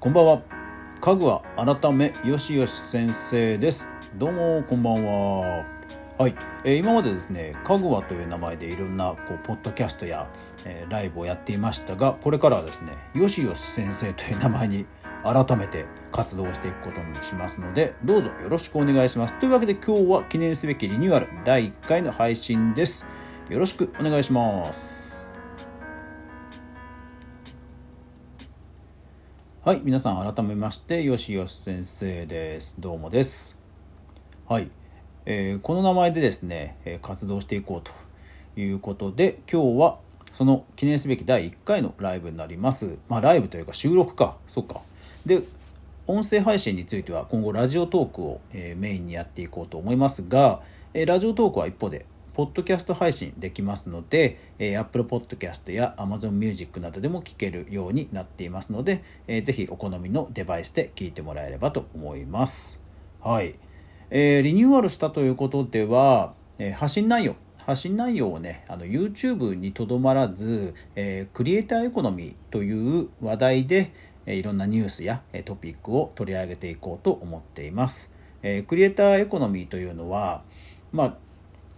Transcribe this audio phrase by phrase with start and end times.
[0.00, 0.42] こんばんは。
[1.00, 3.90] 家具は改めよしよし先生です。
[4.14, 5.64] どうもこんばんは。
[6.18, 10.28] はい、えー、今までですね、かぐわという名前でいろんなこうポッドキャストや、
[10.66, 14.86] えー、ライブをやっていましたが、これからはですね、よしよし先生という名前に
[15.24, 19.34] 改めて活動していくことにしますので、どうぞよろしくお願いします。
[19.38, 23.04] というわけで今日は記念すべきリニューアル第1回の配信です。
[23.50, 25.26] よろしくお願いします。
[29.64, 32.76] はい、皆さん改めまして、よしよし先生です。
[32.78, 33.58] どうもです。
[34.46, 34.70] はい、
[35.24, 39.98] えー、この名前でですね、活動していこうということで、今日は
[40.30, 42.98] その記念すべき第1回のライブになります。
[43.08, 44.82] まあ、ライブというか収録か、そうか。
[45.24, 45.40] で、
[46.06, 48.40] 音声配信については今後ラジオトークを、
[48.76, 50.60] メインにやっていこうと思いますが、
[50.92, 52.04] ラジオトークは一方で
[52.38, 62.80] ポッドキャスト配信できますので、えー、Apple Podcast や Amazon Music などでも聞けるようになっていますので、えー、ぜひお好みのデバイスで聞いてもらえればと思います。
[63.20, 63.56] はい。
[64.10, 67.34] えー、リニューアルしたということでは、えー、発信内容、
[67.66, 73.90] 発信内容をね、あの YouTube にとどまらず、えー、クリエイターエコノミーという話題で、
[74.26, 78.12] えー、いろんなニュースやトピックを取り上げていこうと思っています。
[78.44, 80.44] えー、クリエイターエコノミーというのは、
[80.92, 81.27] まあ、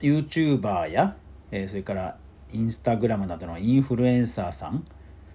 [0.00, 1.16] YouTuber や、
[1.50, 2.16] えー、それから
[2.52, 4.84] インスタグラムなどのインフルエンサーさん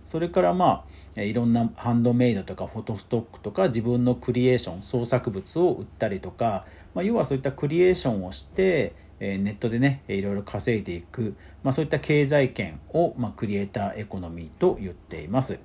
[0.06, 0.86] それからま
[1.18, 15.60] あいろんなハンドメイドとかフォトストックとか自分のクリエーション創作物を売ったりとか、まあ、要はそういったクリエーションをしてネットでねいろいろ稼いでいく、まあ、そういった経済圏を、まあ、クリエイターエコノミーと言っています。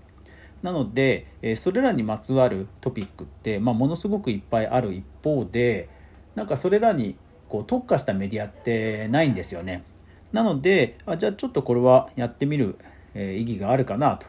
[0.63, 1.27] なので
[1.57, 5.89] それらにまつわるトピックって、まあ、ものすごくいっぱいある一方で
[6.35, 7.17] なんかそれらに
[7.49, 9.85] こう特化したメディアってないんですよね。
[10.33, 12.77] なのであじゃあちょっとこれはやってみる、
[13.15, 14.27] え意義があるかなと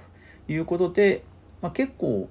[0.47, 1.23] いうことで、
[1.61, 2.29] まあ、結構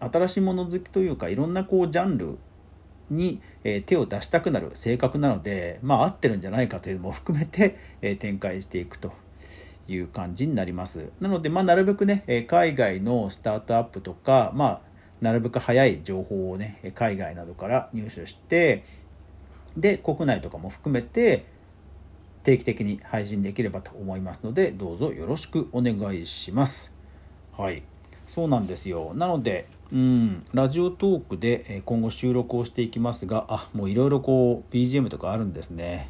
[0.00, 2.38] 新しいもの好きというかいろんなこうジャンル
[3.10, 9.12] に、え手を出したくなる性格なのでまあ合ってるんじゃないかというのも含めて、え展開していくと
[9.88, 11.10] いう感じになります。
[11.20, 14.80] なので、まあ、なるべくね海外のスタートアップとか、まあ、
[15.20, 18.84] なるべく早い情報をね海外などから入手して
[19.80, 21.46] で国内とかも含めて
[22.42, 26.94] 定期的に配信できればと思いますのでどうぞよろしくお願いします。
[27.56, 27.82] はい。
[28.26, 29.12] そうなんですよ。
[29.14, 36.08] なのでうんラジオトークで今後収録をしていきますがあもういろいろこう BGM とかあるんですね。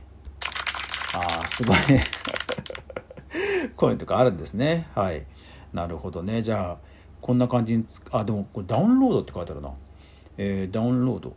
[1.14, 1.76] あすごい。
[3.76, 4.86] こういうのとかあるんですね。
[4.94, 5.24] はい。
[5.72, 6.42] なるほどね。
[6.42, 6.78] じゃあ
[7.20, 9.72] こんな感じにつあでもこれダウンロードって書いてあるな。
[10.36, 11.34] えー、ダウンロード。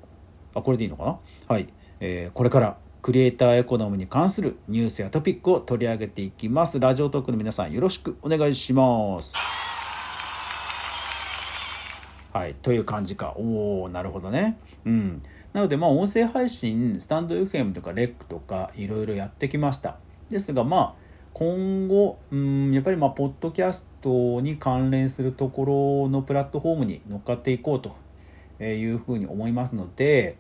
[0.54, 1.20] あこれでいいのかな？
[1.48, 1.68] はい。
[2.00, 6.80] えー、これからクリエイターエコノミーに関するニュースやトピックを取り上げていきます。
[6.80, 9.36] ラジオトークの皆さんよろしくお願いします。
[12.34, 13.34] はい、という感じか。
[13.38, 14.58] おおなるほどね。
[14.86, 15.22] うん。
[15.54, 19.98] なので、まあ、音声配信、スタンド FM とかレックとか、いろいろやってきました。
[20.30, 20.94] ですが、まあ、
[21.34, 30.38] 今後、うん、やっぱり、まあ、ポッドキャストに関連するところのプラットフォームに乗っかっていこうというふうに思いますので、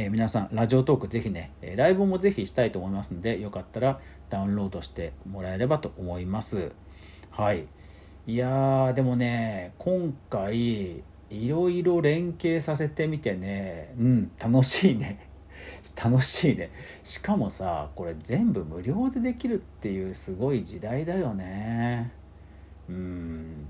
[0.00, 4.00] えー、皆さんラジオトークぜひねえライブもぜひしたいと思いますのでよかったら
[4.30, 6.72] ダウンロードしてもらえればと思います。
[7.30, 7.66] はい。
[8.26, 15.28] いやでもね今回いろいろ連携させてみてねうん楽しいね。
[16.02, 16.70] 楽しいね。
[17.04, 22.10] しかもさこれ全部無料でできるっていうすごい時代だよね。
[22.88, 23.66] うん。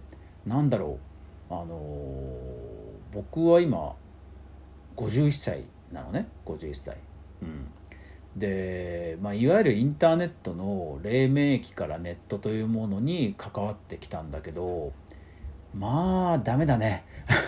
[0.46, 1.00] なんだろ
[1.50, 1.54] う。
[1.54, 3.96] あのー、僕は今
[4.96, 6.96] 51歳なのね51歳。
[7.42, 7.66] うん、
[8.36, 14.92] で、まあ、いわゆるインターネットの黎明期からネットというものに関わってきたんだけど
[15.74, 17.04] まあダメだね。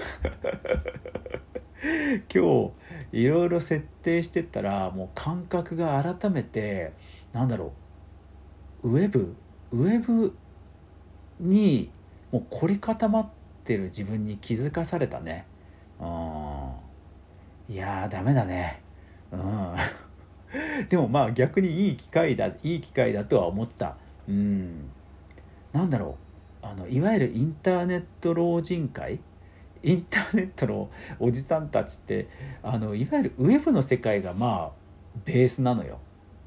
[1.82, 2.70] 今日
[3.12, 6.92] いろいろ設定してったらもう感覚が改めて
[7.32, 7.72] なんだろ
[8.82, 9.34] うウェブ
[9.72, 10.36] ウェブ
[11.40, 11.90] に
[12.30, 13.28] もう凝り固まっ
[13.64, 15.46] てる自分に気づかされたね。
[17.68, 18.82] いやーダメだね。
[19.30, 19.74] うん。
[20.88, 23.96] でもまあ逆にいい機会だいい機会だとは思った。
[24.28, 24.90] うん。
[25.72, 26.16] なんだろ
[26.62, 26.66] う。
[26.66, 29.20] あのいわゆるインターネット老人会？
[29.82, 32.28] インターネットのおじさんたちって
[32.62, 34.70] あのいわゆるウェブの世界がまあ
[35.24, 35.98] ベースなのよ。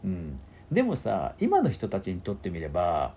[0.05, 0.37] うん、
[0.71, 3.13] でもさ今の人たちにとってみれば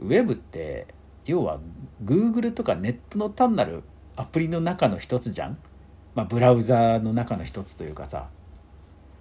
[0.00, 0.86] ウェブって
[1.26, 1.60] 要は
[2.04, 3.84] Google とかネットの単なる
[4.16, 5.58] アプリの中の一つじゃん？
[6.14, 8.28] まあ、ブラウザーの中の一つというかさ。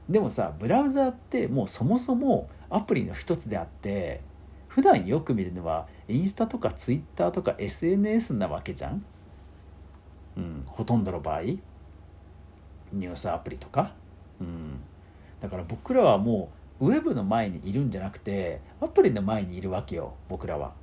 [0.10, 4.22] でもさブラウザーってもうそもそもアプリの一つであって
[4.68, 9.06] 普段よく見るのはインスタとかツイッターとか SNS なわけじゃん、
[10.38, 11.42] うん、ほとんどの場合。
[12.92, 13.94] ニュースアプリとか、
[14.42, 14.80] うん、
[15.40, 16.50] だから僕らはも
[16.80, 20.74] うウェブの前にいるんじゃなくてアプリの前にいるわけよ僕らは。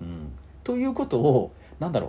[0.00, 0.32] うん、
[0.62, 2.08] ということを何だろ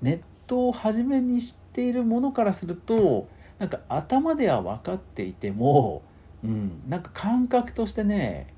[0.00, 0.04] う。
[0.04, 3.28] ネットを初めに知っているものからすると
[3.58, 6.02] なんか頭では分かっていても、
[6.44, 8.52] うん、なんか感覚としてね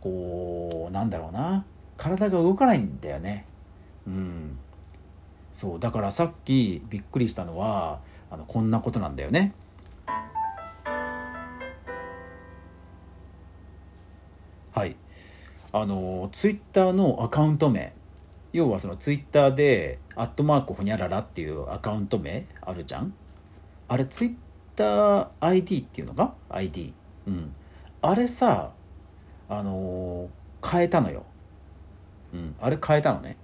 [0.00, 1.64] こうなんだろうな
[1.96, 3.46] 体が動かないんだよね。
[4.06, 4.58] うん、
[5.50, 7.98] そうだからさっきびっくりしたのは
[8.30, 9.52] あのこんなことなんだよね。
[14.72, 14.96] はい
[15.72, 17.92] あのツイッターのアカウント名
[18.54, 23.12] 要はそのツイッターで「アットマークほにゃらら」っていうアカウント名あるじゃん？
[23.88, 24.34] あれツイッ
[24.74, 26.94] ター ID っていうのが ID
[27.26, 27.52] うん
[28.00, 28.72] あれさ
[29.48, 31.24] あのー、変えたのよ。
[32.32, 33.36] うん、あれ変えたのね。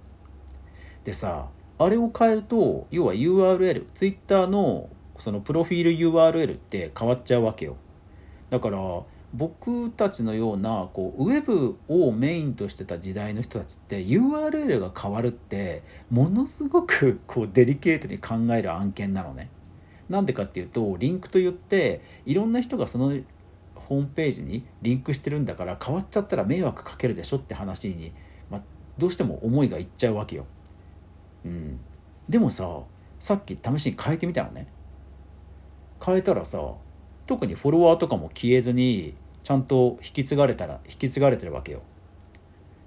[1.03, 1.47] でさ、
[1.79, 7.77] あれを変えると、要は URL、Twitter のそのプロフィール URL って変わっちゃうわけよ。
[8.49, 8.77] だから、
[9.33, 19.49] 僕たちのようなこうウェブをメインとしてた時代の人たちって URL が変わるってものすごくこうデリケートに考える案件なのね。
[20.09, 23.13] なんでかっていうとリンクといっていろんな人がその
[23.75, 28.11] ホームページにリンクしてるんだから変わっちゃったら迷惑かけるでしょって話に、
[28.49, 28.61] まあ、
[28.97, 30.45] どうしても思いがいっちゃうわけよ。
[31.45, 31.79] うん、
[32.27, 32.81] でもさ
[33.19, 34.67] さっき試しに変えてみたのね。
[36.03, 36.73] 変えたらさ
[37.25, 39.13] 特にフォロワーとかも消えずに
[39.43, 41.81] ちゃんと引き継がれたら引き継がれてるわけよ。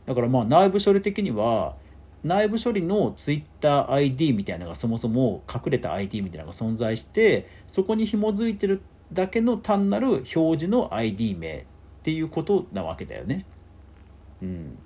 [0.06, 1.75] だからまあ内部処理的には
[2.23, 11.65] 内部処理の TwitterID みたいなのがそもそも隠れた ID みたいなのが存在してそこに紐づいてるだけの単なる表示の ID 名っ
[12.03, 13.45] ていうことなわけだよね。
[14.43, 14.79] うん。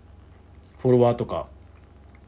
[0.79, 1.49] フォロワーとか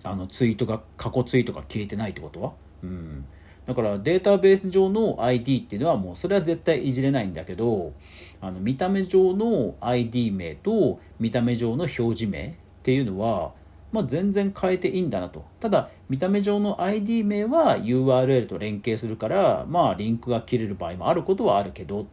[0.04, 2.52] あのツイートが過去ツイートが消えてないってことは、
[2.82, 3.24] うん、
[3.70, 7.92] だからデータベース上の ID っていうのはもうそれは絶対いじれないんだけど
[8.40, 12.52] あの見た目上の ID 名と見た目上の表示名っ
[12.82, 13.52] ていうのは
[13.92, 15.44] まあ、全然変えていいんだなと。
[15.58, 22.06] ただ見た目上の ID 名は URL と連携するからまあリンクが切れる場合もあることはあるけどっ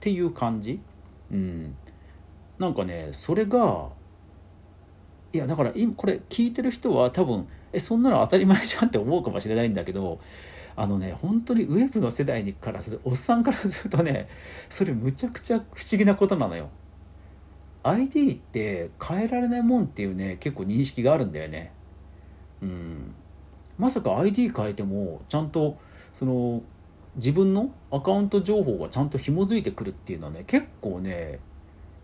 [0.00, 0.80] ていう感じ。
[1.30, 1.76] うん。
[2.58, 3.90] なんかねそれが
[5.32, 10.18] いやだから今これ聞いてる人は多分えそんなの当たり前じゃんって思うかもしれないんだけど
[10.80, 14.30] あのね本当にウェブの世代にからするおっさんからするとね
[14.70, 16.70] それむちゃくちゃ不思議なことなのよ。
[17.82, 21.70] ID って変えられないもんっていうね結構認識があるんだよね。
[22.62, 23.14] うん、
[23.76, 25.76] まさか ID 変えてもちゃんと
[26.14, 26.62] その
[27.16, 31.40] 自分のアカウント情報がちゃんと紐づいてくるっていうのはね結構ね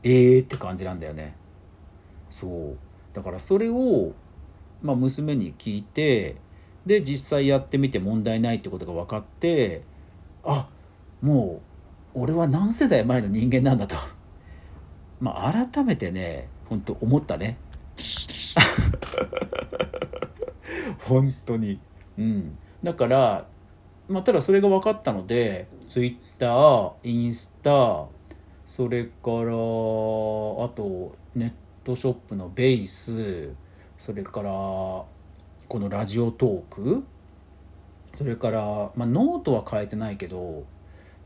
[0.03, 1.35] ええー、って感じなんだよね。
[2.29, 2.77] そう
[3.15, 4.13] だからそれを、
[4.83, 6.37] まあ、娘に聞いて
[6.87, 9.83] で実際やってみて問題ないってことが分かって
[10.45, 10.69] あ
[11.21, 11.61] も
[12.15, 13.97] う俺は何世代前の人間なんだと。
[15.21, 17.59] まあ、改めてね本当思ったね。
[21.01, 21.79] 本当に。
[22.19, 22.57] うん。
[22.83, 23.47] だから
[24.09, 28.07] まあただそれが分かったので Twitter インスタ
[28.65, 29.53] それからあ
[30.71, 31.53] とネッ
[31.85, 33.53] トショップのベース
[33.99, 35.05] それから
[35.69, 37.05] このラジオトーク？
[38.15, 38.63] それから、
[38.95, 40.65] まあ、ノートは変えてないけど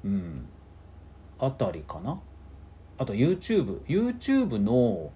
[0.04, 0.46] うん
[1.38, 2.20] あたりかな？
[2.98, 3.80] あと YouTube。
[3.86, 5.10] YouTube の、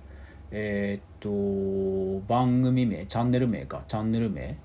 [0.50, 4.56] えー、っと、番組名、チャンネル名か、チャンネル名？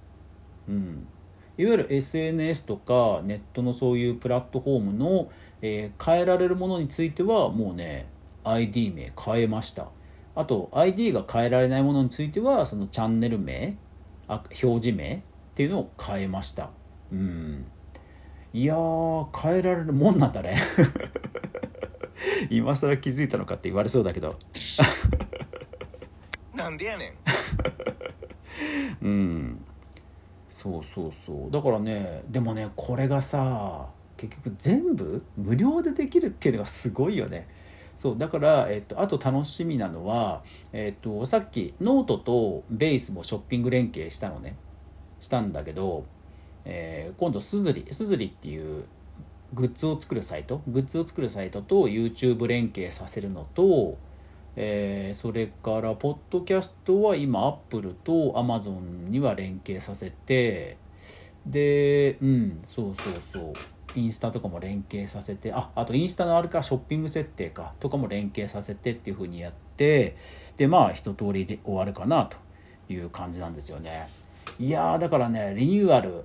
[0.69, 1.07] うん。
[1.57, 5.29] いわゆる SNS とかネットのそういうプラットフォームの、
[5.61, 8.07] えー、変えられるものについてはもうね
[8.45, 9.89] ID 名変えました
[10.35, 13.75] あと ID が変えられないものについてはそのチャンネル名
[14.35, 15.19] 表示名っ
[15.55, 16.69] ていうのを変えました。
[17.11, 17.65] うん。
[18.53, 20.57] いやー変えられるもんなんだね。
[22.49, 24.37] 今更気づいたのかって言われそうだけど。
[26.55, 27.13] なんでやねん。
[29.05, 29.65] うん。
[30.47, 31.51] そうそうそう。
[31.51, 37.47] だからねでもねこれがさ結局全部無料でできるっていうのがすごいよね
[37.99, 40.41] そうだから、えっと、あと楽しみなのは、
[40.71, 44.55] えっと、さっきノートとベースもショッピング連携したのね。
[45.19, 46.05] したんだけど、
[46.63, 48.85] えー、今度すずりすずりっていう
[49.53, 53.97] グッズを作るサイトグッズを作るサイトと YouTube 連携させるのと、
[54.55, 60.77] えー、それからポッドキャストは今 Apple と Amazon には連携させて
[61.45, 63.78] でうんそうそうそう。
[63.95, 70.15] インスタとかも連携させてああとインスタのあるからショッピング設定かとかも連携させてっていう風にやって
[70.57, 72.37] でまあ一通りで終わるかなと
[72.91, 74.07] いう感じなんですよね。
[74.59, 76.23] いやだからねリニューアル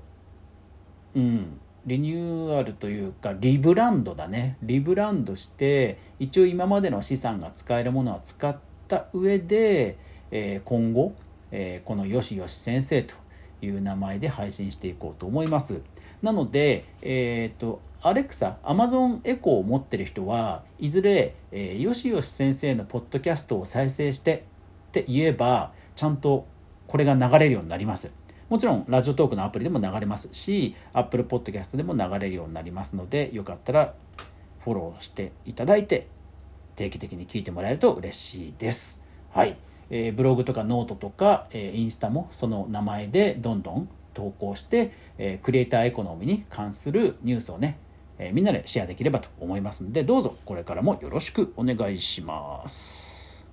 [1.14, 4.56] うんリニューアルというかリブランドだね。
[4.62, 8.56] リブランドして一応今までの資産が使えるものは使っ
[8.88, 9.98] た上で、
[10.30, 11.14] えー、今後、
[11.50, 13.14] えー、このよしよし先生と
[13.60, 15.82] いう名前で配信していこうと思います。
[16.24, 24.44] なのでえっ、ー、とアレクサ、アマゾンエコーを持ってる人はいずれ、えー、よしよし先生のポッドキャストを再生して
[24.88, 26.46] って言えばちゃんと
[26.86, 28.12] これが流れるようになります。
[28.50, 33.94] もちろんラジオトークのアプリでも流れますし Apple Podcast でも流れるようになりますのでよかったら
[34.60, 36.06] フォローしていただいて
[36.76, 39.02] 定期的に聞いてもらえると嬉しいです。
[39.30, 39.56] はい、
[39.88, 47.78] えー、ブログとかノートとか、えー、インスタもその名前でどんどん投稿して、え、クリエイターエコノミーに関するニュースをね、
[48.18, 53.46] えみんなでシェアできればと思いますのでどうぞこれからもよろしくお願いします。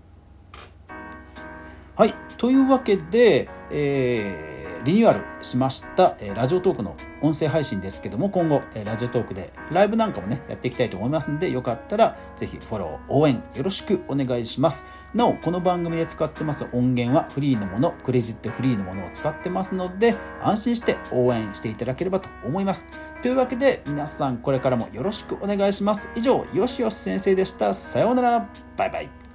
[1.96, 14.86] はいというわけで、えーリニューアルしました、えラジオトークの音声配信ですけども今後、えラジオトークでライブなんかもねやっていきたいと思いますのでよかったらぜひフォロー応援よろしくお願いします。
[15.14, 22.88] なおこの番組で使ってます音源はフリーのものクレジットフリーのものを使ってますので安心して応援していただければと思います。
[23.22, 26.10] というわけで皆さんこれからもよろしくお願いします。
[26.16, 27.74] 以上よしよし先生でした。
[27.74, 28.50] さようなら。
[28.78, 29.31] バイバイ。